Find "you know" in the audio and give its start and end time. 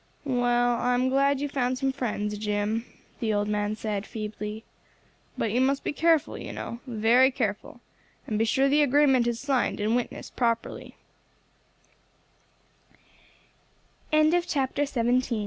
6.39-6.79